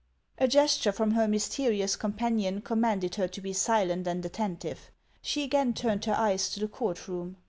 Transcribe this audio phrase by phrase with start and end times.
[0.39, 4.89] A gesture from her mysterious companion commanded her to be silent and attentive.
[5.21, 7.37] She again turned her eyes to the court room.